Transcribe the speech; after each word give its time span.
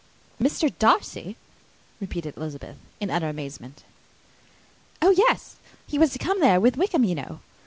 "Mr. 0.41 0.73
Darcy!" 0.79 1.37
repeated 1.99 2.35
Elizabeth, 2.35 2.77
in 2.99 3.11
utter 3.11 3.29
amazement. 3.29 3.83
"Oh, 4.99 5.11
yes! 5.11 5.57
he 5.85 5.99
was 5.99 6.09
to 6.13 6.17
come 6.17 6.39
there 6.39 6.59
with 6.59 6.75
Wickham, 6.75 7.03
you 7.03 7.13
know. 7.13 7.39